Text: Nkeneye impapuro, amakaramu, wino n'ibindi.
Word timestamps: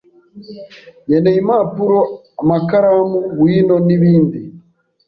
Nkeneye 1.05 1.37
impapuro, 1.43 1.99
amakaramu, 2.41 3.19
wino 3.41 3.75
n'ibindi. 3.87 4.39